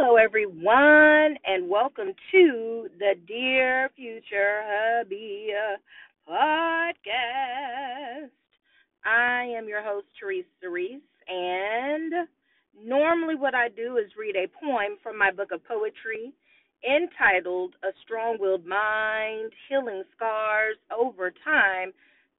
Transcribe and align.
Hello, 0.00 0.14
everyone, 0.14 1.36
and 1.44 1.68
welcome 1.68 2.12
to 2.30 2.86
the 3.00 3.14
Dear 3.26 3.90
Future 3.96 4.62
Hubby 4.62 5.48
podcast. 6.30 8.30
I 9.04 9.42
am 9.58 9.66
your 9.66 9.82
host, 9.82 10.06
Therese 10.20 10.44
Cerise, 10.62 11.00
and 11.26 12.12
normally 12.80 13.34
what 13.34 13.56
I 13.56 13.70
do 13.70 13.96
is 13.96 14.06
read 14.16 14.36
a 14.36 14.46
poem 14.64 14.98
from 15.02 15.18
my 15.18 15.32
book 15.32 15.48
of 15.52 15.66
poetry 15.66 16.32
entitled 16.86 17.74
A 17.82 17.88
Strong 18.04 18.36
Willed 18.38 18.64
Mind 18.64 19.50
Healing 19.68 20.04
Scars 20.14 20.76
Over 20.96 21.32
Time 21.44 21.90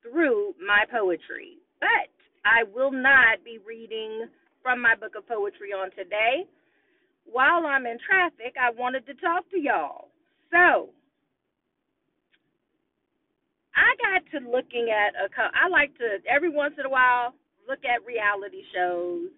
Through 0.01 0.55
My 0.65 0.85
Poetry. 0.89 1.57
But 1.81 2.07
I 2.45 2.63
will 2.73 2.93
not 2.93 3.43
be 3.43 3.59
reading 3.67 4.27
from 4.63 4.81
my 4.81 4.95
book 4.95 5.15
of 5.17 5.27
poetry 5.27 5.73
on 5.73 5.91
today 5.91 6.47
while 7.32 7.66
I'm 7.66 7.86
in 7.86 7.98
traffic, 8.00 8.56
I 8.60 8.71
wanted 8.71 9.06
to 9.07 9.14
talk 9.15 9.50
to 9.51 9.60
y'all. 9.60 10.10
So, 10.51 10.89
I 13.75 13.89
got 14.01 14.21
to 14.33 14.43
looking 14.43 14.89
at 14.92 15.15
a 15.15 15.29
I 15.56 15.70
like 15.70 15.96
to 15.97 16.20
every 16.28 16.50
once 16.50 16.75
in 16.78 16.86
a 16.86 16.89
while 16.89 17.34
look 17.68 17.86
at 17.86 18.04
reality 18.04 18.65
shows 18.73 19.29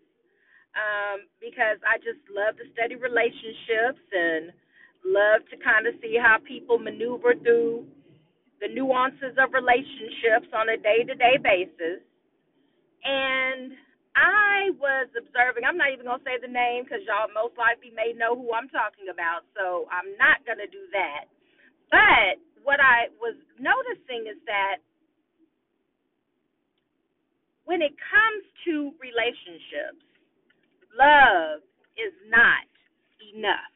um 0.74 1.28
because 1.44 1.78
I 1.84 2.00
just 2.00 2.24
love 2.32 2.56
to 2.58 2.66
study 2.74 2.96
relationships 2.96 4.02
and 4.10 4.56
love 5.06 5.46
to 5.52 5.58
kind 5.62 5.86
of 5.86 5.94
see 6.02 6.18
how 6.18 6.38
people 6.42 6.80
maneuver 6.80 7.36
through 7.36 7.86
the 8.62 8.70
nuances 8.70 9.34
of 9.42 9.54
relationships 9.54 10.48
on 10.54 10.70
a 10.70 10.78
day-to-day 10.78 11.42
basis. 11.42 12.06
And 13.04 13.74
I 14.16 14.76
was 14.76 15.08
observing, 15.16 15.64
I'm 15.64 15.80
not 15.80 15.96
even 15.96 16.06
going 16.06 16.20
to 16.20 16.28
say 16.28 16.36
the 16.42 16.52
name 16.52 16.84
because 16.84 17.04
y'all 17.08 17.32
most 17.32 17.56
likely 17.56 17.96
may 17.96 18.12
know 18.12 18.36
who 18.36 18.52
I'm 18.52 18.68
talking 18.68 19.08
about, 19.08 19.48
so 19.56 19.88
I'm 19.88 20.12
not 20.20 20.44
going 20.44 20.60
to 20.60 20.68
do 20.68 20.84
that. 20.92 21.32
But 21.90 22.40
what 22.64 22.80
I 22.84 23.12
was 23.24 23.36
noticing 23.60 24.28
is 24.28 24.40
that 24.48 24.84
when 27.64 27.82
it 27.82 27.96
comes 28.00 28.44
to 28.68 28.92
relationships, 29.00 30.04
love 30.92 31.64
is 31.96 32.12
not 32.28 32.68
enough. 33.32 33.72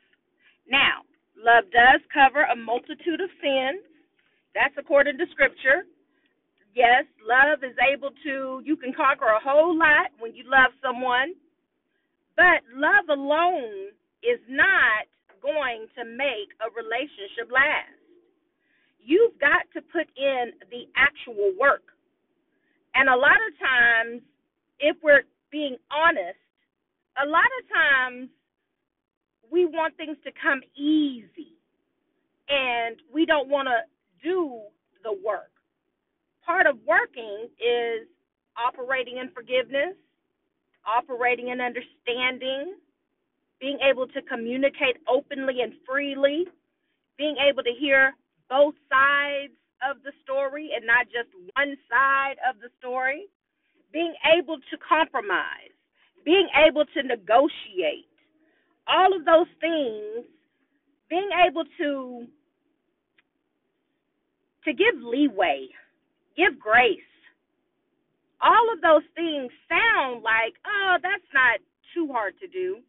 Now, 0.67 1.07
love 1.39 1.69
does 1.71 2.01
cover 2.11 2.43
a 2.43 2.55
multitude 2.55 3.21
of 3.23 3.31
sins. 3.39 3.85
That's 4.51 4.75
according 4.77 5.17
to 5.19 5.25
scripture. 5.31 5.87
Yes, 6.75 7.05
love 7.23 7.63
is 7.63 7.75
able 7.79 8.11
to, 8.27 8.61
you 8.65 8.75
can 8.75 8.91
conquer 8.91 9.31
a 9.31 9.39
whole 9.39 9.77
lot 9.77 10.11
when 10.19 10.35
you 10.35 10.43
love 10.43 10.75
someone, 10.83 11.31
but 12.35 12.67
love 12.75 13.07
alone 13.07 13.95
is 14.21 14.43
not 14.49 15.07
going 15.41 15.87
to 15.95 16.03
make 16.03 16.51
a 16.59 16.67
relationship 16.75 17.47
last. 17.47 17.95
You've 18.99 19.39
got 19.39 19.63
to 19.73 19.81
put 19.81 20.11
in 20.17 20.51
the 20.69 20.83
actual 20.99 21.55
work. 21.57 21.95
And 22.93 23.07
a 23.07 23.15
lot 23.15 23.39
of 23.39 23.55
times, 23.55 24.21
if 24.79 24.97
we're 25.01 25.23
being 25.51 25.77
honest, 25.87 26.43
a 27.23 27.25
lot 27.25 27.47
of 27.63 27.63
times 27.71 28.29
we 29.49 29.65
want 29.65 29.95
things 29.95 30.17
to 30.25 30.31
come 30.43 30.59
easy 30.75 31.55
and 32.49 32.97
we 33.13 33.25
don't 33.25 33.47
want 33.47 33.69
to 33.69 33.79
do 34.21 34.59
the 35.03 35.15
work 35.23 35.54
part 36.45 36.67
of 36.67 36.77
working 36.87 37.49
is 37.59 38.07
operating 38.57 39.17
in 39.17 39.29
forgiveness, 39.33 39.95
operating 40.85 41.49
in 41.49 41.59
understanding, 41.59 42.75
being 43.59 43.79
able 43.81 44.07
to 44.07 44.21
communicate 44.23 44.97
openly 45.09 45.61
and 45.61 45.73
freely, 45.87 46.45
being 47.17 47.35
able 47.41 47.63
to 47.63 47.73
hear 47.79 48.13
both 48.49 48.75
sides 48.91 49.53
of 49.89 49.97
the 50.03 50.11
story 50.23 50.69
and 50.75 50.85
not 50.85 51.05
just 51.07 51.29
one 51.55 51.75
side 51.89 52.35
of 52.47 52.59
the 52.61 52.69
story, 52.79 53.25
being 53.91 54.13
able 54.37 54.57
to 54.57 54.77
compromise, 54.87 55.73
being 56.23 56.47
able 56.67 56.85
to 56.93 57.03
negotiate, 57.03 58.07
all 58.87 59.15
of 59.15 59.25
those 59.25 59.49
things, 59.59 60.25
being 61.09 61.29
able 61.47 61.63
to 61.79 62.27
to 64.65 64.73
give 64.73 64.95
leeway 65.03 65.67
give 66.37 66.59
grace. 66.59 66.99
All 68.41 68.71
of 68.73 68.81
those 68.81 69.07
things 69.15 69.51
sound 69.69 70.21
like, 70.23 70.55
oh, 70.65 70.97
that's 71.01 71.29
not 71.33 71.59
too 71.93 72.11
hard 72.11 72.35
to 72.41 72.47
do. 72.47 72.79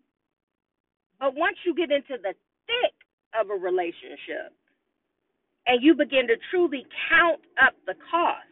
But 1.21 1.35
once 1.35 1.57
you 1.65 1.75
get 1.75 1.91
into 1.91 2.21
the 2.21 2.35
thick 2.67 2.97
of 3.39 3.51
a 3.51 3.55
relationship 3.55 4.53
and 5.67 5.83
you 5.83 5.95
begin 5.95 6.27
to 6.29 6.37
truly 6.51 6.85
count 7.09 7.41
up 7.63 7.75
the 7.87 7.95
cost, 8.11 8.51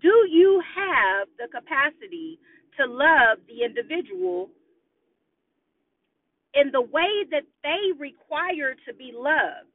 do 0.00 0.14
you 0.30 0.62
have 0.76 1.28
the 1.38 1.48
capacity 1.48 2.38
to 2.78 2.86
love 2.86 3.38
the 3.48 3.64
individual 3.64 4.48
in 6.54 6.70
the 6.72 6.80
way 6.80 7.26
that 7.30 7.44
they 7.62 7.92
require 7.98 8.74
to 8.86 8.94
be 8.94 9.12
loved? 9.14 9.73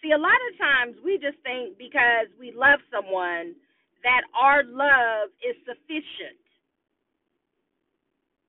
See, 0.00 0.12
a 0.12 0.20
lot 0.20 0.36
of 0.48 0.52
times 0.56 0.96
we 1.04 1.20
just 1.20 1.36
think 1.44 1.76
because 1.76 2.32
we 2.40 2.52
love 2.56 2.80
someone 2.88 3.52
that 4.00 4.24
our 4.32 4.64
love 4.64 5.28
is 5.44 5.56
sufficient. 5.68 6.40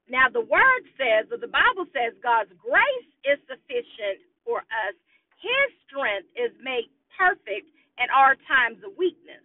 Now, 0.08 0.32
the 0.32 0.44
word 0.44 0.84
says, 0.96 1.28
or 1.32 1.40
the 1.40 1.52
Bible 1.52 1.88
says, 1.92 2.16
God's 2.24 2.52
grace 2.60 3.12
is 3.28 3.40
sufficient 3.48 4.24
for 4.44 4.64
us. 4.64 4.96
His 5.40 5.68
strength 5.88 6.28
is 6.40 6.52
made 6.64 6.88
perfect 7.16 7.68
in 8.00 8.08
our 8.12 8.40
times 8.48 8.80
of 8.84 8.96
weakness. 8.96 9.44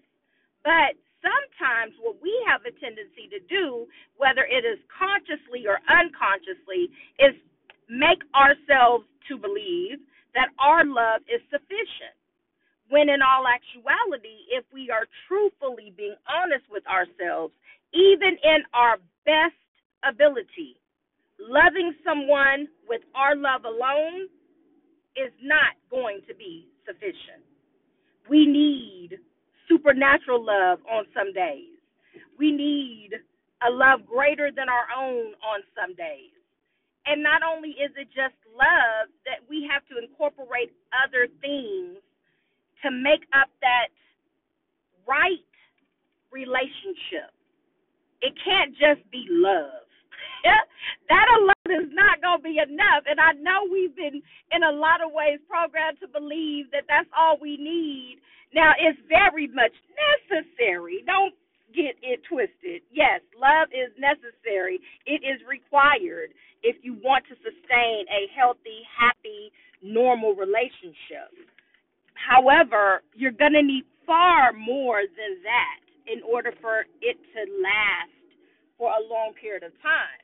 But 0.63 0.99
sometimes 1.23 1.95
what 2.03 2.19
we 2.23 2.31
have 2.47 2.63
a 2.67 2.75
tendency 2.79 3.27
to 3.35 3.43
do, 3.51 3.87
whether 4.19 4.47
it 4.47 4.63
is 4.63 4.79
consciously 4.91 5.67
or 5.67 5.83
unconsciously, 5.91 6.91
is 7.19 7.35
make 7.91 8.23
ourselves 8.35 9.07
to 9.31 9.39
believe 9.39 10.03
that 10.37 10.53
our 10.61 10.85
love 10.85 11.25
is 11.33 11.41
sufficient. 11.51 12.13
When 12.93 13.09
in 13.09 13.25
all 13.25 13.49
actuality, 13.49 14.47
if 14.53 14.63
we 14.73 14.93
are 14.93 15.09
truthfully 15.27 15.93
being 15.97 16.15
honest 16.29 16.69
with 16.71 16.87
ourselves, 16.87 17.53
even 17.93 18.37
in 18.45 18.63
our 18.77 19.01
best 19.25 19.59
ability, 20.05 20.77
loving 21.41 21.97
someone 22.05 22.69
with 22.87 23.01
our 23.17 23.35
love 23.35 23.65
alone 23.65 24.29
is 25.17 25.33
not 25.43 25.75
going 25.91 26.21
to 26.29 26.35
be 26.37 26.69
sufficient. 26.87 27.43
We 28.29 28.47
need 28.47 29.19
supernatural 29.69 30.45
love 30.45 30.79
on 30.85 31.07
some 31.17 31.33
days. 31.33 31.81
We 32.39 32.53
need 32.53 33.11
a 33.67 33.71
love 33.73 34.07
greater 34.07 34.51
than 34.55 34.69
our 34.69 34.87
own 34.95 35.33
on 35.41 35.65
some 35.75 35.97
days. 35.97 36.36
And 37.07 37.23
not 37.23 37.43
only 37.47 37.71
is 37.79 37.95
it 37.95 38.11
just 38.11 38.35
love, 38.51 39.09
that 39.25 39.47
we 39.49 39.69
have 39.71 39.87
to 39.89 40.03
incorporate 40.03 40.75
other 40.91 41.31
things 41.41 42.03
to 42.83 42.91
make 42.91 43.23
up 43.33 43.49
that 43.63 43.95
right 45.07 45.47
relationship. 46.35 47.31
It 48.21 48.35
can't 48.43 48.75
just 48.75 49.07
be 49.11 49.25
love. 49.31 49.87
that 51.11 51.27
alone 51.39 51.71
is 51.87 51.91
not 51.95 52.23
going 52.23 52.39
to 52.39 52.47
be 52.47 52.59
enough. 52.59 53.07
And 53.07 53.19
I 53.21 53.33
know 53.39 53.67
we've 53.71 53.95
been, 53.95 54.23
in 54.51 54.63
a 54.63 54.73
lot 54.73 55.03
of 55.03 55.13
ways, 55.13 55.39
programmed 55.49 55.99
to 56.03 56.09
believe 56.09 56.71
that 56.73 56.85
that's 56.89 57.11
all 57.17 57.39
we 57.41 57.57
need. 57.57 58.19
Now, 58.55 58.73
it's 58.79 58.99
very 59.09 59.47
much 59.49 59.75
necessary. 59.95 61.03
Don't 61.07 61.35
get 61.77 62.01
it 62.01 62.25
twisted. 62.25 62.81
Yes, 62.89 63.21
love 63.37 63.69
is 63.77 63.93
necessary, 64.01 64.81
it 65.05 65.21
is 65.21 65.45
required 65.45 66.33
if 66.65 66.81
you 66.81 66.97
want 67.05 67.29
to 67.29 67.37
sustain 67.45 68.09
a 68.09 68.33
healthy, 68.33 68.81
happy, 68.89 69.53
normal 69.85 70.33
relationship. 70.33 71.29
However, 72.17 73.05
you're 73.13 73.37
going 73.37 73.53
to 73.53 73.63
need 73.63 73.85
far 74.09 74.57
more 74.57 75.05
than 75.05 75.33
that 75.45 75.85
in 76.09 76.25
order 76.25 76.55
for 76.65 76.89
it 77.05 77.19
to 77.37 77.41
last 77.61 78.17
for 78.79 78.91
a 78.91 79.03
long 79.05 79.37
period 79.37 79.63
of 79.63 79.77
time. 79.85 80.23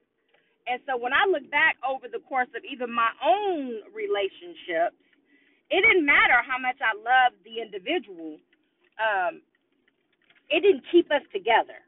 And 0.66 0.78
so 0.86 0.96
when 0.96 1.12
I 1.12 1.26
look 1.26 1.44
back 1.50 1.76
over 1.82 2.06
the 2.06 2.22
course 2.30 2.48
of 2.54 2.62
even 2.62 2.88
my 2.88 3.10
own 3.18 3.82
relationships, 3.90 4.96
it 5.70 5.80
didn't 5.82 6.06
matter 6.06 6.38
how 6.46 6.56
much 6.60 6.78
I 6.78 6.94
loved 6.94 7.42
the 7.42 7.58
individual. 7.58 8.38
Um, 9.00 9.42
it 10.52 10.60
didn't 10.60 10.84
keep 10.92 11.10
us 11.10 11.24
together. 11.32 11.80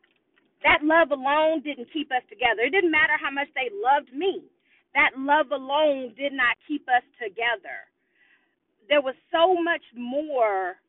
That 0.64 0.81
love 0.81 1.12
alone 1.12 1.61
didn't 1.61 1.93
keep 1.93 2.11
us 2.11 2.25
together. 2.32 2.64
It 2.64 2.72
didn't 2.72 2.90
matter 2.90 3.20
how 3.20 3.31
much 3.31 3.49
they 3.55 3.69
loved 3.69 4.08
me. 4.16 4.49
That 4.96 5.12
love 5.19 5.52
alone 5.52 6.16
did 6.16 6.32
not 6.32 6.56
keep 6.66 6.88
us 6.88 7.05
together. 7.20 7.84
There 8.88 9.02
was 9.02 9.14
so 9.28 9.61
much 9.61 9.84
more 9.94 10.81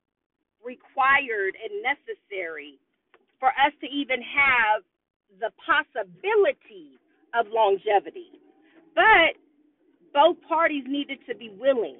required 0.64 1.60
and 1.60 1.84
necessary 1.84 2.80
for 3.40 3.50
us 3.50 3.76
to 3.82 3.88
even 3.92 4.24
have 4.24 4.84
the 5.44 5.52
possibility 5.60 6.96
of 7.36 7.52
longevity. 7.52 8.32
But 8.96 9.36
both 10.14 10.38
parties 10.48 10.86
needed 10.88 11.20
to 11.28 11.36
be 11.36 11.52
willing. 11.60 11.98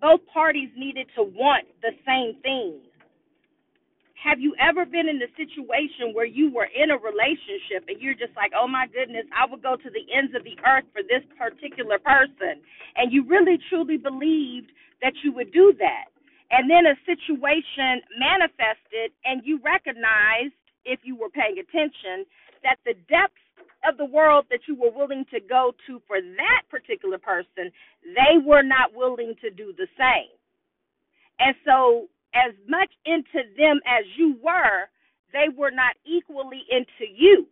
Both 0.00 0.20
parties 0.32 0.70
needed 0.76 1.06
to 1.16 1.22
want 1.22 1.68
the 1.82 1.92
same 2.08 2.40
thing. 2.42 2.80
Have 4.22 4.38
you 4.38 4.54
ever 4.62 4.86
been 4.86 5.10
in 5.10 5.18
a 5.18 5.26
situation 5.34 6.14
where 6.14 6.26
you 6.26 6.46
were 6.54 6.70
in 6.70 6.94
a 6.94 6.98
relationship 6.98 7.90
and 7.90 7.98
you're 7.98 8.14
just 8.14 8.30
like, 8.38 8.54
oh 8.54 8.70
my 8.70 8.86
goodness, 8.86 9.26
I 9.34 9.50
would 9.50 9.66
go 9.66 9.74
to 9.74 9.90
the 9.90 10.06
ends 10.14 10.30
of 10.38 10.46
the 10.46 10.54
earth 10.62 10.86
for 10.94 11.02
this 11.02 11.26
particular 11.34 11.98
person? 11.98 12.62
And 12.94 13.10
you 13.10 13.26
really 13.26 13.58
truly 13.66 13.98
believed 13.98 14.70
that 15.02 15.18
you 15.26 15.34
would 15.34 15.50
do 15.50 15.74
that. 15.82 16.06
And 16.54 16.70
then 16.70 16.86
a 16.86 16.94
situation 17.02 18.06
manifested 18.14 19.10
and 19.26 19.42
you 19.42 19.58
recognized, 19.58 20.54
if 20.86 21.02
you 21.02 21.18
were 21.18 21.30
paying 21.30 21.58
attention, 21.58 22.22
that 22.62 22.78
the 22.86 22.94
depths 23.10 23.42
of 23.82 23.98
the 23.98 24.06
world 24.06 24.46
that 24.54 24.70
you 24.70 24.78
were 24.78 24.94
willing 24.94 25.26
to 25.34 25.42
go 25.42 25.74
to 25.90 25.98
for 26.06 26.22
that 26.22 26.62
particular 26.70 27.18
person, 27.18 27.74
they 28.06 28.38
were 28.38 28.62
not 28.62 28.94
willing 28.94 29.34
to 29.42 29.50
do 29.50 29.74
the 29.74 29.90
same. 29.98 30.30
And 31.42 31.58
so 31.66 32.06
as 32.34 32.54
much 32.68 32.90
into 33.04 33.44
them 33.56 33.80
as 33.86 34.04
you 34.16 34.36
were, 34.42 34.88
they 35.32 35.48
were 35.56 35.70
not 35.70 35.96
equally 36.04 36.62
into 36.70 37.10
you. 37.12 37.46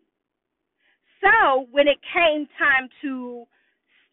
So 1.21 1.67
when 1.71 1.89
it 1.89 1.99
came 2.13 2.49
time 2.59 2.89
to 3.03 3.45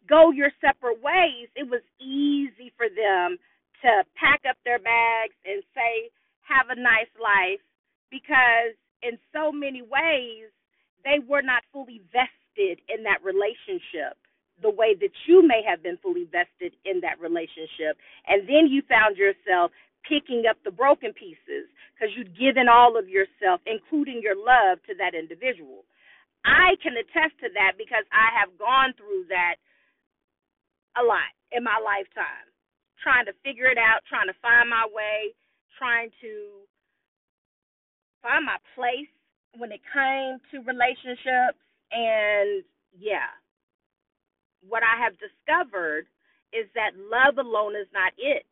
go 0.08 0.30
your 0.30 0.50
separate 0.60 1.02
ways, 1.02 1.48
it 1.56 1.68
was 1.68 1.82
easy 2.00 2.72
for 2.76 2.88
them 2.88 3.38
to 3.82 4.04
pack 4.16 4.42
up 4.48 4.56
their 4.64 4.78
bags 4.78 5.34
and 5.44 5.62
say, 5.74 6.10
have 6.44 6.68
a 6.68 6.80
nice 6.80 7.12
life, 7.20 7.60
because 8.10 8.72
in 9.02 9.18
so 9.32 9.52
many 9.52 9.82
ways, 9.82 10.48
they 11.04 11.20
were 11.28 11.42
not 11.42 11.62
fully 11.72 12.00
vested 12.12 12.80
in 12.88 13.04
that 13.04 13.22
relationship 13.22 14.16
the 14.60 14.70
way 14.70 14.96
that 14.98 15.14
you 15.28 15.46
may 15.46 15.62
have 15.62 15.82
been 15.82 15.96
fully 16.02 16.24
vested 16.24 16.74
in 16.84 17.00
that 17.00 17.20
relationship. 17.20 17.94
And 18.26 18.48
then 18.48 18.66
you 18.66 18.82
found 18.88 19.16
yourself 19.16 19.70
picking 20.06 20.44
up 20.48 20.56
the 20.64 20.70
broken 20.70 21.12
pieces 21.12 21.70
because 21.94 22.14
you'd 22.14 22.38
given 22.38 22.68
all 22.70 22.98
of 22.98 23.08
yourself, 23.08 23.60
including 23.66 24.20
your 24.22 24.36
love, 24.36 24.78
to 24.86 24.94
that 24.98 25.18
individual. 25.18 25.84
I 26.46 26.78
can 26.82 26.94
attest 26.94 27.34
to 27.42 27.50
that 27.58 27.74
because 27.74 28.06
I 28.14 28.30
have 28.38 28.54
gone 28.58 28.94
through 28.94 29.26
that 29.28 29.58
a 30.96 31.02
lot 31.02 31.30
in 31.50 31.62
my 31.66 31.76
lifetime, 31.82 32.46
trying 33.02 33.26
to 33.26 33.34
figure 33.44 33.66
it 33.66 33.78
out, 33.78 34.06
trying 34.08 34.30
to 34.30 34.38
find 34.40 34.70
my 34.70 34.86
way, 34.88 35.34
trying 35.76 36.10
to 36.22 36.62
find 38.22 38.46
my 38.46 38.58
place 38.74 39.10
when 39.58 39.74
it 39.74 39.82
came 39.92 40.38
to 40.54 40.64
relationships. 40.64 41.58
And 41.90 42.64
yeah, 42.94 43.30
what 44.62 44.82
I 44.82 44.96
have 45.02 45.18
discovered 45.20 46.06
is 46.52 46.64
that 46.72 46.96
love 46.96 47.36
alone 47.36 47.76
is 47.76 47.88
not 47.92 48.16
it 48.16 48.47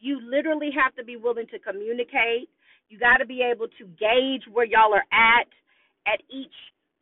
you 0.00 0.20
literally 0.20 0.70
have 0.76 0.94
to 0.96 1.04
be 1.04 1.16
willing 1.16 1.46
to 1.52 1.58
communicate. 1.58 2.48
You 2.88 2.98
got 2.98 3.18
to 3.18 3.26
be 3.26 3.42
able 3.42 3.66
to 3.78 3.84
gauge 3.98 4.44
where 4.52 4.66
y'all 4.66 4.94
are 4.94 5.08
at 5.12 5.48
at 6.06 6.20
each 6.30 6.54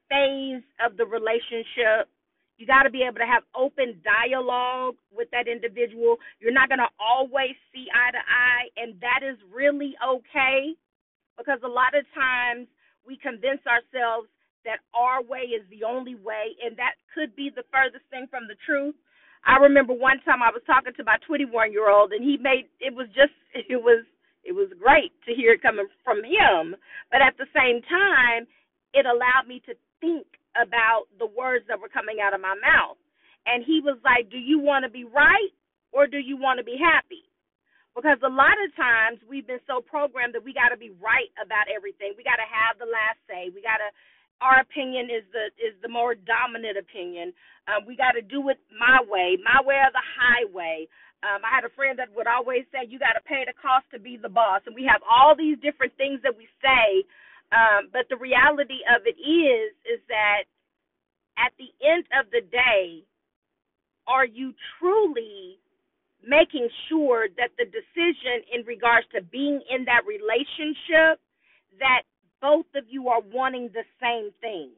phase 0.09 0.65
of 0.85 0.97
the 0.97 1.05
relationship. 1.05 2.09
You 2.57 2.67
got 2.67 2.85
to 2.85 2.91
be 2.91 3.03
able 3.03 3.19
to 3.19 3.27
have 3.27 3.43
open 3.53 4.01
dialogue 4.07 4.95
with 5.11 5.29
that 5.33 5.49
individual. 5.51 6.17
You're 6.39 6.55
not 6.55 6.69
going 6.69 6.79
to 6.79 6.93
always 7.03 7.59
see 7.75 7.87
eye 7.91 8.13
to 8.15 8.23
eye, 8.23 8.71
and 8.79 8.95
that 9.03 9.27
is 9.27 9.37
really 9.53 9.95
okay 9.99 10.73
because 11.37 11.59
a 11.65 11.69
lot 11.69 11.99
of 11.99 12.07
times 12.15 12.69
we 13.07 13.19
convince 13.19 13.61
ourselves 13.67 14.31
that 14.65 14.81
our 14.95 15.21
way 15.23 15.53
is 15.53 15.67
the 15.69 15.85
only 15.85 16.15
way, 16.15 16.57
and 16.65 16.77
that 16.79 16.97
could 17.13 17.37
be 17.37 17.51
the 17.51 17.67
furthest 17.69 18.07
thing 18.09 18.27
from 18.31 18.49
the 18.49 18.57
truth. 18.65 18.95
I 19.47 19.61
remember 19.61 19.93
one 19.93 20.21
time 20.25 20.43
I 20.43 20.51
was 20.51 20.65
talking 20.67 20.93
to 20.97 21.05
my 21.05 21.17
21 21.27 21.73
year 21.73 21.91
old, 21.91 22.13
and 22.13 22.25
he 22.25 22.37
made 22.41 22.69
it 22.81 22.95
was 22.95 23.09
just 23.15 23.35
it 23.55 23.81
was 23.81 24.05
it 24.45 24.53
was 24.53 24.69
great 24.81 25.13
to 25.29 25.35
hear 25.35 25.53
it 25.55 25.63
coming 25.63 25.89
from 26.05 26.25
him, 26.25 26.77
but 27.11 27.21
at 27.21 27.37
the 27.39 27.49
same 27.57 27.81
time, 27.89 28.45
it 28.93 29.07
allowed 29.07 29.49
me 29.49 29.61
to 29.65 29.75
think 30.01 30.27
about 30.57 31.09
the 31.19 31.27
words 31.27 31.65
that 31.69 31.81
were 31.81 31.89
coming 31.93 32.21
out 32.21 32.35
of 32.35 32.41
my 32.41 32.55
mouth. 32.61 32.97
And 33.47 33.65
he 33.65 33.81
was 33.85 33.99
like, 34.05 34.31
"Do 34.31 34.39
you 34.39 34.59
want 34.59 34.85
to 34.85 34.91
be 34.91 35.05
right 35.05 35.53
or 35.93 36.07
do 36.07 36.19
you 36.19 36.37
want 36.37 36.59
to 36.59 36.65
be 36.65 36.77
happy?" 36.81 37.25
Because 37.95 38.19
a 38.27 38.31
lot 38.33 38.59
of 38.59 38.75
times 38.75 39.23
we've 39.29 39.47
been 39.47 39.63
so 39.71 39.81
programmed 39.81 40.35
that 40.35 40.43
we 40.43 40.53
got 40.53 40.75
to 40.75 40.79
be 40.81 40.91
right 40.99 41.31
about 41.39 41.71
everything. 41.71 42.15
We 42.19 42.25
got 42.27 42.43
to 42.43 42.49
have 42.49 42.79
the 42.79 42.91
last 42.91 43.23
say. 43.31 43.55
We 43.55 43.63
got 43.63 43.79
to 43.79 43.91
our 44.45 44.61
opinion 44.61 45.09
is 45.09 45.25
the 45.33 45.49
is 45.57 45.73
the 45.81 45.89
more 45.89 46.13
dominant 46.15 46.77
opinion. 46.77 47.33
Um, 47.65 47.89
we 47.89 47.97
got 47.97 48.13
to 48.13 48.21
do 48.21 48.45
it 48.53 48.61
my 48.77 49.01
way, 49.09 49.41
my 49.41 49.65
way 49.65 49.81
or 49.81 49.89
the 49.89 50.05
highway. 50.05 50.85
Um, 51.25 51.41
I 51.41 51.49
had 51.57 51.65
a 51.65 51.73
friend 51.73 51.97
that 51.97 52.13
would 52.13 52.29
always 52.29 52.69
say, 52.69 52.85
"You 52.85 53.01
got 53.01 53.17
to 53.17 53.25
pay 53.25 53.49
the 53.49 53.57
cost 53.57 53.89
to 53.97 53.99
be 53.99 54.21
the 54.21 54.29
boss," 54.29 54.61
and 54.69 54.77
we 54.77 54.85
have 54.85 55.01
all 55.09 55.33
these 55.35 55.57
different 55.65 55.97
things 55.97 56.21
that 56.23 56.37
we 56.37 56.45
say. 56.61 57.09
Um, 57.57 57.89
but 57.89 58.05
the 58.13 58.21
reality 58.21 58.85
of 58.85 59.09
it 59.09 59.17
is, 59.17 59.73
is 59.89 60.01
that 60.13 60.45
at 61.41 61.53
the 61.57 61.73
end 61.81 62.05
of 62.13 62.29
the 62.31 62.43
day, 62.45 63.05
are 64.07 64.27
you 64.27 64.53
truly 64.79 65.59
making 66.27 66.69
sure 66.89 67.29
that 67.37 67.53
the 67.59 67.65
decision 67.65 68.45
in 68.53 68.65
regards 68.67 69.07
to 69.15 69.23
being 69.23 69.61
in 69.71 69.85
that 69.85 70.05
relationship 70.09 71.21
that 71.79 72.03
both 72.45 72.69
of 72.77 72.85
you 72.93 73.09
are 73.09 73.25
wanting 73.33 73.73
the 73.73 73.89
same 73.97 74.29
thing. 74.45 74.69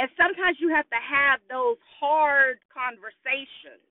And 0.00 0.08
sometimes 0.16 0.56
you 0.56 0.72
have 0.72 0.88
to 0.88 0.96
have 0.96 1.44
those 1.52 1.76
hard 2.00 2.64
conversations 2.72 3.84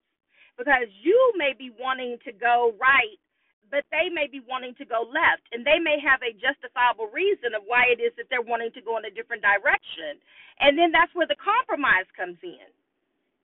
because 0.57 0.89
you 1.05 1.13
may 1.37 1.53
be 1.53 1.69
wanting 1.69 2.17
to 2.25 2.33
go 2.33 2.73
right, 2.81 3.21
but 3.69 3.85
they 3.93 4.09
may 4.09 4.25
be 4.25 4.41
wanting 4.49 4.73
to 4.81 4.85
go 4.89 5.05
left. 5.05 5.45
And 5.53 5.61
they 5.61 5.77
may 5.77 6.01
have 6.01 6.25
a 6.25 6.33
justifiable 6.33 7.13
reason 7.13 7.53
of 7.53 7.69
why 7.69 7.85
it 7.93 8.01
is 8.01 8.09
that 8.17 8.25
they're 8.33 8.43
wanting 8.43 8.73
to 8.73 8.81
go 8.81 8.97
in 8.97 9.05
a 9.05 9.13
different 9.13 9.45
direction. 9.45 10.17
And 10.57 10.73
then 10.73 10.89
that's 10.89 11.13
where 11.13 11.29
the 11.29 11.37
compromise 11.37 12.09
comes 12.17 12.41
in. 12.41 12.65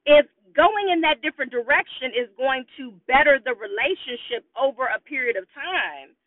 If 0.09 0.25
going 0.57 0.89
in 0.89 1.05
that 1.05 1.21
different 1.21 1.53
direction 1.53 2.09
is 2.17 2.25
going 2.33 2.65
to 2.81 2.97
better 3.05 3.37
the 3.37 3.53
relationship 3.53 4.49
over 4.57 4.89
a 4.89 4.97
period 4.97 5.37
of 5.37 5.45
time, 5.53 6.17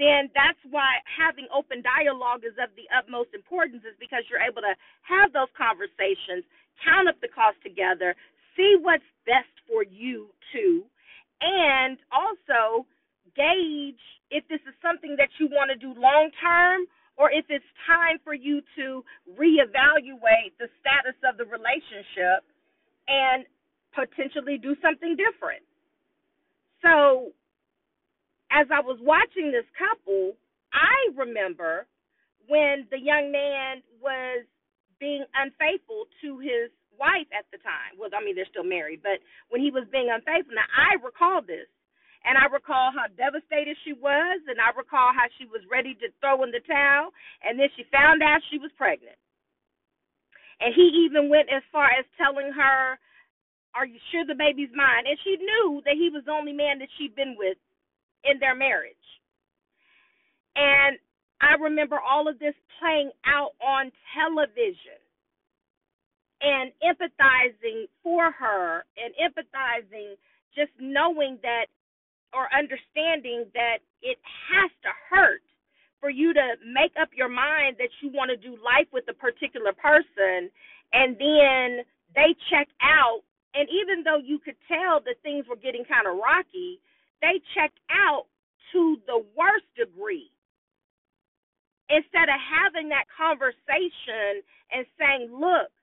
then 0.00 0.32
that's 0.32 0.58
why 0.72 1.04
having 1.04 1.44
open 1.52 1.84
dialogue 1.84 2.40
is 2.48 2.56
of 2.56 2.72
the 2.72 2.88
utmost 2.88 3.36
importance 3.36 3.84
is 3.84 3.92
because 4.00 4.24
you're 4.32 4.40
able 4.40 4.64
to 4.64 4.72
have 5.04 5.30
those 5.36 5.52
conversations, 5.52 6.42
count 6.80 7.04
up 7.04 7.20
the 7.20 7.28
cost 7.28 7.60
together, 7.60 8.16
see 8.56 8.80
what's 8.80 9.04
best 9.28 9.52
for 9.68 9.84
you 9.84 10.32
too, 10.56 10.88
and 11.44 12.00
also 12.08 12.88
gauge 13.36 14.00
if 14.32 14.48
this 14.48 14.64
is 14.64 14.74
something 14.80 15.20
that 15.20 15.28
you 15.36 15.52
want 15.52 15.68
to 15.68 15.76
do 15.76 15.92
long 15.92 16.32
term 16.40 16.88
or 17.20 17.28
if 17.28 17.44
it's 17.52 17.68
time 17.84 18.16
for 18.24 18.32
you 18.32 18.64
to 18.80 19.04
reevaluate 19.36 20.56
the 20.56 20.72
status 20.80 21.18
of 21.28 21.36
the 21.36 21.44
relationship 21.44 22.40
and 23.04 23.44
potentially 23.92 24.56
do 24.56 24.72
something 24.80 25.16
different. 25.20 25.60
So 26.80 27.36
as 28.50 28.66
I 28.70 28.82
was 28.82 28.98
watching 29.00 29.54
this 29.54 29.66
couple, 29.78 30.34
I 30.74 31.14
remember 31.14 31.86
when 32.50 32.86
the 32.90 32.98
young 32.98 33.30
man 33.30 33.82
was 34.02 34.46
being 34.98 35.24
unfaithful 35.34 36.10
to 36.20 36.38
his 36.42 36.70
wife 36.98 37.30
at 37.32 37.46
the 37.54 37.62
time. 37.62 37.96
Well, 37.96 38.10
I 38.12 38.20
mean, 38.20 38.36
they're 38.36 38.50
still 38.50 38.66
married, 38.66 39.00
but 39.00 39.22
when 39.48 39.62
he 39.62 39.70
was 39.72 39.88
being 39.88 40.10
unfaithful, 40.12 40.54
now 40.58 40.68
I 40.68 41.00
recall 41.00 41.40
this. 41.40 41.70
And 42.20 42.36
I 42.36 42.52
recall 42.52 42.92
how 42.92 43.08
devastated 43.16 43.80
she 43.80 43.96
was, 43.96 44.44
and 44.44 44.60
I 44.60 44.76
recall 44.76 45.08
how 45.08 45.24
she 45.40 45.48
was 45.48 45.64
ready 45.72 45.96
to 46.04 46.12
throw 46.20 46.44
in 46.44 46.52
the 46.52 46.60
towel, 46.68 47.16
and 47.40 47.56
then 47.56 47.72
she 47.72 47.88
found 47.88 48.20
out 48.20 48.44
she 48.52 48.60
was 48.60 48.68
pregnant. 48.76 49.16
And 50.60 50.76
he 50.76 51.08
even 51.08 51.32
went 51.32 51.48
as 51.48 51.64
far 51.72 51.88
as 51.88 52.04
telling 52.20 52.52
her, 52.52 53.00
Are 53.72 53.88
you 53.88 53.96
sure 54.12 54.28
the 54.28 54.36
baby's 54.36 54.68
mine? 54.76 55.08
And 55.08 55.16
she 55.24 55.40
knew 55.40 55.80
that 55.88 55.96
he 55.96 56.12
was 56.12 56.28
the 56.28 56.36
only 56.36 56.52
man 56.52 56.84
that 56.84 56.92
she'd 57.00 57.16
been 57.16 57.40
with 57.40 57.56
in 58.24 58.38
their 58.38 58.54
marriage. 58.54 58.94
And 60.56 60.98
I 61.40 61.54
remember 61.60 61.98
all 61.98 62.28
of 62.28 62.38
this 62.38 62.54
playing 62.80 63.10
out 63.24 63.52
on 63.62 63.92
television 64.14 65.00
and 66.40 66.72
empathizing 66.80 67.88
for 68.02 68.30
her 68.32 68.84
and 68.96 69.12
empathizing 69.20 70.16
just 70.56 70.72
knowing 70.80 71.38
that 71.42 71.66
or 72.32 72.48
understanding 72.56 73.46
that 73.54 73.78
it 74.02 74.18
has 74.52 74.70
to 74.82 74.90
hurt 75.10 75.42
for 76.00 76.08
you 76.08 76.32
to 76.32 76.56
make 76.64 76.92
up 77.00 77.08
your 77.12 77.28
mind 77.28 77.76
that 77.78 77.92
you 78.00 78.10
want 78.12 78.30
to 78.30 78.36
do 78.36 78.56
life 78.64 78.88
with 78.92 79.04
a 79.08 79.14
particular 79.14 79.72
person 79.76 80.48
and 80.92 81.16
then 81.20 81.84
they 82.16 82.32
check 82.48 82.68
out 82.80 83.20
and 83.52 83.68
even 83.68 84.04
though 84.04 84.20
you 84.22 84.38
could 84.38 84.56
tell 84.68 85.00
that 85.04 85.20
things 85.22 85.44
were 85.48 85.60
getting 85.60 85.84
kind 85.84 86.08
of 86.08 86.16
rocky 86.16 86.80
they 87.22 87.40
checked 87.54 87.80
out 87.90 88.26
to 88.72 88.96
the 89.06 89.24
worst 89.36 89.68
degree. 89.76 90.30
Instead 91.90 92.30
of 92.30 92.38
having 92.38 92.88
that 92.94 93.10
conversation 93.10 94.46
and 94.70 94.86
saying, 94.94 95.26
look, 95.34 95.74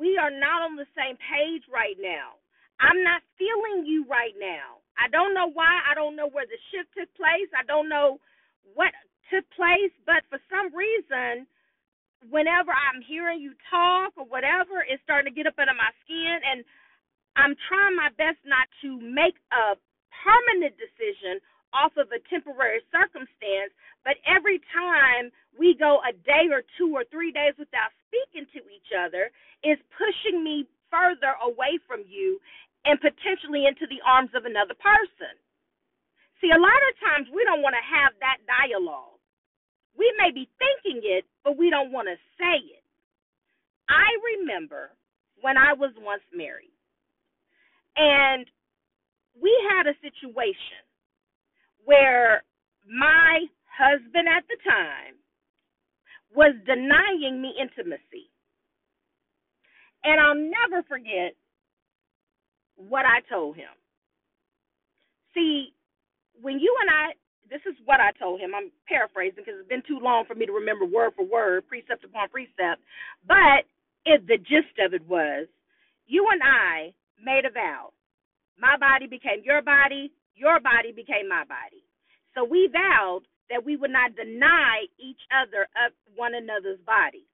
we 0.00 0.16
are 0.16 0.32
not 0.32 0.64
on 0.64 0.76
the 0.80 0.88
same 0.96 1.20
page 1.20 1.68
right 1.68 2.00
now. 2.00 2.40
I'm 2.80 3.04
not 3.04 3.20
feeling 3.36 3.84
you 3.84 4.08
right 4.08 4.32
now. 4.40 4.80
I 4.96 5.12
don't 5.12 5.36
know 5.36 5.52
why. 5.52 5.84
I 5.84 5.94
don't 5.94 6.16
know 6.16 6.28
where 6.32 6.48
the 6.48 6.58
shift 6.72 6.88
took 6.96 7.12
place. 7.14 7.52
I 7.52 7.68
don't 7.68 7.88
know 7.88 8.16
what 8.72 8.96
took 9.28 9.44
place, 9.52 9.92
but 10.08 10.24
for 10.32 10.40
some 10.48 10.72
reason, 10.72 11.46
whenever 12.30 12.72
I'm 12.72 13.04
hearing 13.04 13.40
you 13.40 13.52
talk 13.68 14.16
or 14.16 14.24
whatever, 14.24 14.80
it's 14.88 15.02
starting 15.04 15.32
to 15.32 15.36
get 15.36 15.46
up 15.46 15.60
under 15.60 15.76
my 15.76 15.92
skin 16.04 16.38
and 16.42 16.64
I'm 17.36 17.56
trying 17.68 17.96
my 17.96 18.12
best 18.20 18.40
not 18.44 18.68
to 18.84 19.00
make 19.00 19.36
a 19.52 19.76
permanent 20.22 20.78
decision 20.78 21.42
off 21.74 21.92
of 21.98 22.08
a 22.12 22.20
temporary 22.30 22.80
circumstance, 22.94 23.72
but 24.06 24.20
every 24.28 24.60
time 24.70 25.32
we 25.58 25.74
go 25.74 26.00
a 26.04 26.12
day 26.24 26.48
or 26.52 26.62
two 26.78 26.92
or 26.94 27.04
three 27.10 27.32
days 27.32 27.56
without 27.58 27.90
speaking 28.08 28.46
to 28.52 28.60
each 28.70 28.92
other 28.94 29.32
is 29.64 29.80
pushing 29.96 30.44
me 30.44 30.68
further 30.92 31.34
away 31.42 31.80
from 31.88 32.04
you 32.06 32.38
and 32.84 33.00
potentially 33.00 33.64
into 33.64 33.88
the 33.88 34.04
arms 34.04 34.30
of 34.36 34.44
another 34.44 34.76
person. 34.76 35.34
See, 36.44 36.52
a 36.52 36.60
lot 36.60 36.82
of 36.90 36.92
times 37.00 37.30
we 37.32 37.46
don't 37.46 37.62
want 37.62 37.78
to 37.78 37.84
have 37.86 38.12
that 38.20 38.42
dialogue. 38.44 39.16
We 39.96 40.12
may 40.18 40.34
be 40.34 40.50
thinking 40.58 41.00
it, 41.04 41.24
but 41.44 41.56
we 41.56 41.70
don't 41.70 41.92
want 41.92 42.08
to 42.08 42.18
say 42.36 42.58
it. 42.58 42.84
I 43.88 44.10
remember 44.38 44.90
when 45.40 45.56
I 45.56 45.72
was 45.72 45.92
once 46.00 46.24
married 46.34 46.74
and 47.96 48.46
we 49.40 49.52
had 49.70 49.86
a 49.86 49.96
situation 50.02 50.82
where 51.84 52.42
my 52.86 53.46
husband 53.66 54.28
at 54.28 54.44
the 54.48 54.58
time 54.68 55.16
was 56.34 56.54
denying 56.66 57.40
me 57.40 57.54
intimacy. 57.60 58.30
And 60.04 60.20
I'll 60.20 60.34
never 60.34 60.82
forget 60.88 61.34
what 62.76 63.04
I 63.04 63.20
told 63.28 63.56
him. 63.56 63.70
See, 65.34 65.72
when 66.40 66.58
you 66.58 66.74
and 66.80 66.90
I, 66.90 67.12
this 67.52 67.60
is 67.68 67.76
what 67.84 68.00
I 68.00 68.12
told 68.18 68.40
him. 68.40 68.54
I'm 68.56 68.72
paraphrasing 68.88 69.44
because 69.44 69.60
it's 69.60 69.68
been 69.68 69.84
too 69.86 70.00
long 70.00 70.24
for 70.26 70.34
me 70.34 70.46
to 70.46 70.52
remember 70.52 70.86
word 70.86 71.12
for 71.14 71.24
word, 71.24 71.68
precept 71.68 72.02
upon 72.02 72.30
precept. 72.30 72.80
But 73.28 73.68
it, 74.06 74.26
the 74.26 74.38
gist 74.38 74.80
of 74.80 74.94
it 74.94 75.06
was, 75.06 75.46
you 76.06 76.26
and 76.32 76.40
I 76.42 76.94
made 77.22 77.44
a 77.44 77.52
vow. 77.52 77.92
My 78.58 78.76
body 78.78 79.06
became 79.06 79.42
your 79.44 79.62
body, 79.62 80.12
your 80.34 80.60
body 80.60 80.92
became 80.92 81.28
my 81.28 81.44
body. 81.44 81.84
So 82.34 82.44
we 82.44 82.68
vowed 82.72 83.22
that 83.50 83.64
we 83.64 83.76
would 83.76 83.90
not 83.90 84.16
deny 84.16 84.86
each 84.98 85.20
other 85.30 85.68
of 85.84 85.92
one 86.16 86.34
another's 86.34 86.80
body. 86.86 87.26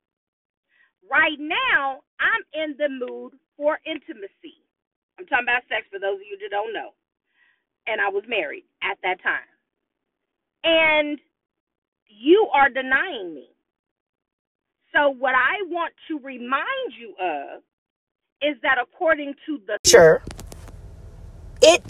Right 1.11 1.39
now, 1.39 2.01
I'm 2.19 2.43
in 2.53 2.77
the 2.77 2.89
mood 2.89 3.35
for 3.57 3.79
intimacy. 3.87 4.61
I'm 5.19 5.27
talking 5.27 5.47
about 5.47 5.63
sex 5.69 5.87
for 5.91 5.99
those 5.99 6.17
of 6.21 6.27
you 6.29 6.39
that 6.43 6.51
don't 6.51 6.73
know. 6.75 6.91
And 7.87 8.01
I 8.01 8.09
was 8.11 8.25
married 8.29 8.65
at 8.83 8.99
that 9.03 9.23
time. 9.23 9.49
And 10.65 11.19
you 12.09 12.49
are 12.53 12.69
denying 12.69 13.35
me. 13.35 13.49
So, 14.95 15.11
what 15.11 15.35
I 15.35 15.63
want 15.69 15.95
to 16.09 16.19
remind 16.19 16.93
you 16.99 17.15
of 17.21 17.63
is 18.43 18.57
that 18.63 18.79
according 18.81 19.35
to 19.47 19.61
the 19.67 19.79
Sure. 19.87 20.23
It 21.61 21.83